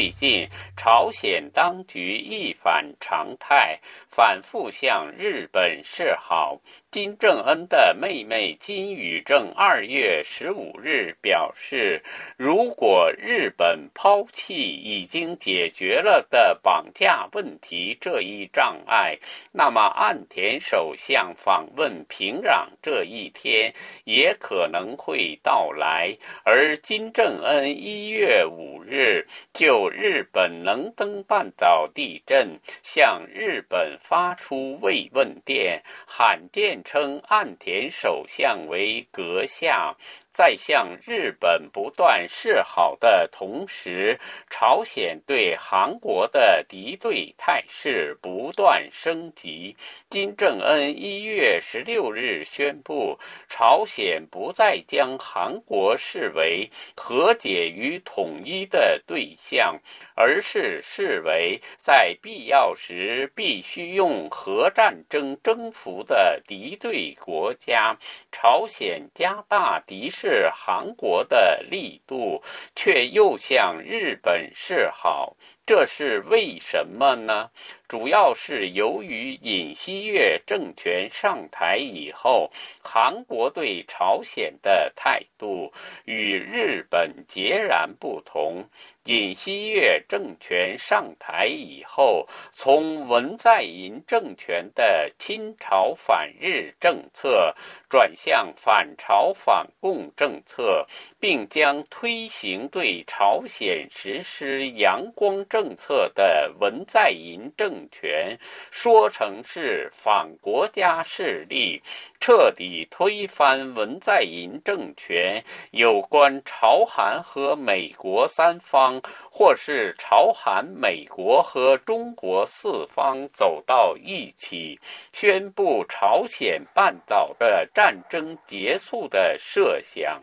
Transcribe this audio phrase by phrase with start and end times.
[0.00, 3.78] 最近朝鲜当局一反常态，
[4.20, 6.60] 反复向日本示好。
[6.90, 12.02] 金正恩的妹妹金宇正二月十五日表示，
[12.36, 19.16] 如果日本抛弃已经解决了的绑架问题这一障碍，
[19.52, 23.72] 那么岸田首相访问平壤这一天
[24.04, 26.14] 也可能会到来。
[26.44, 36.82] 而金正恩一月五日就日本能登半岛地震向日本发出慰问电，罕见。
[36.82, 39.94] 称岸田首相为阁下。
[40.40, 44.18] 在向日本不断示好的同时，
[44.48, 49.76] 朝鲜对韩国的敌对态势不断升级。
[50.08, 53.18] 金正恩一月十六日宣布，
[53.50, 59.78] 朝鲜不再将韩国视为和解与统一的对象，
[60.14, 67.94] 而是视为在必要时必须用核战争征服的敌对国家。
[68.32, 70.29] 朝鲜加大敌视。
[70.30, 72.40] 是韩国的力度，
[72.76, 77.50] 却又向日本示好，这是为什么呢？
[77.86, 82.50] 主要是由于尹锡悦政权上台以后，
[82.82, 85.72] 韩国对朝鲜的态度
[86.04, 88.64] 与日本截然不同。
[89.04, 97.54] 尹锡悦政权上台以后，从文在寅政权的亲朝反日政策
[97.88, 100.86] 转向反朝反共政策，
[101.18, 108.38] 并将推行对朝鲜实施阳光政策的文在寅政权
[108.70, 111.82] 说成是反国家势力。
[112.20, 124.78] 彻底推翻文在寅政权有关朝韩和美国三方，或是朝韩、美国和中国四方走到一起，
[125.14, 130.22] 宣布朝鲜半岛的战争结束的设想。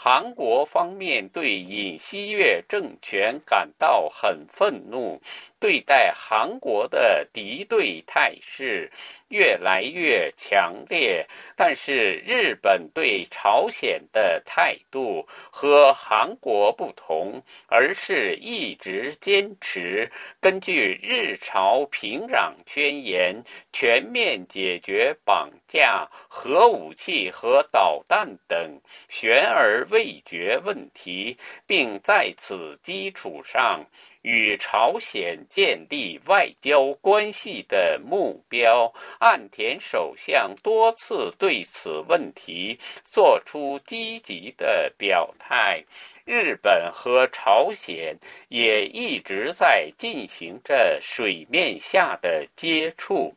[0.00, 5.20] 韩国方面对尹锡悦政权感到很愤怒。
[5.60, 8.88] 对待韩国的敌对态势
[9.26, 11.26] 越来越强烈，
[11.56, 20.08] 但是日本对朝鲜的态度和韩国不同，而是一直坚持
[20.40, 23.42] 根据日朝平壤宣言，
[23.72, 33.84] 全面解决绑架、核武器和导弹等悬而未决问题，并在此基础上。
[34.22, 45.82] 与朝鲜建立外交关系的目标，岸田首相多次对此问题作出积极的表态。
[46.26, 48.18] 日本和朝鲜
[48.48, 53.34] 也一直在进行着水面下的接触。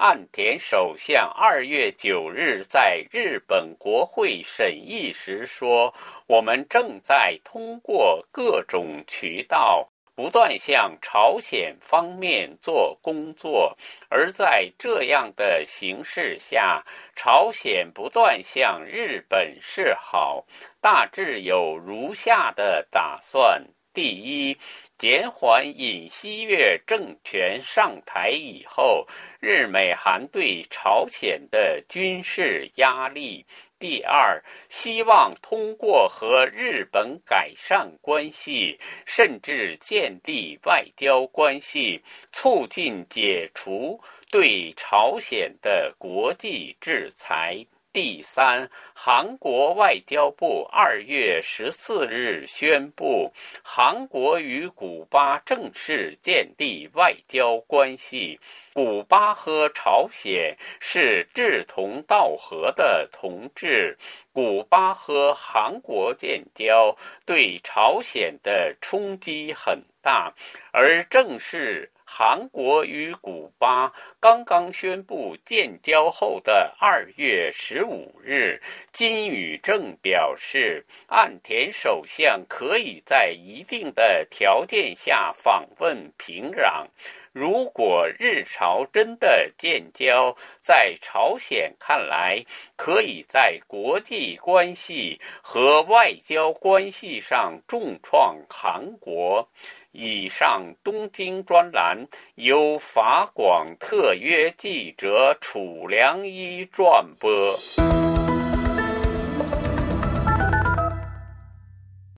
[0.00, 5.92] 岸田首相二月九日在日本国会审议时说
[6.26, 13.76] ：“我们正在通过各种渠道。”不断向朝鲜方面做工作，
[14.08, 16.82] 而在这样的形势下，
[17.14, 20.46] 朝鲜不断向日本示好，
[20.80, 23.62] 大致有如下的打算：
[23.94, 24.58] 第一，
[25.00, 29.08] 减缓尹锡悦政权上台以后，
[29.40, 33.46] 日美韩对朝鲜的军事压力。
[33.78, 43.98] 第二，希望通过和日本改善关系，甚至建立外交关系，促进解除
[44.30, 47.64] 对朝鲜的国际制裁。
[47.92, 53.32] 第三，韩国外交部二月十四日宣布，
[53.64, 58.38] 韩国与古巴正式建立外交关系。
[58.72, 63.98] 古巴和朝鲜是志同道合的同志，
[64.32, 70.32] 古巴和韩国建交对朝鲜的冲击很大，
[70.70, 71.90] 而正是。
[72.12, 78.60] 韩国与古巴刚刚宣布建交后的二月十五日，
[78.92, 86.84] 金宇正表示，岸田首相可以在一定的条件下访问平壤。
[87.32, 99.48] 如果日朝真的建交，在朝鲜看来，可以在国际关系和外交关系上重创韩国。
[99.92, 102.06] 以上东京专栏
[102.36, 107.58] 由法广特约记者楚良一转播。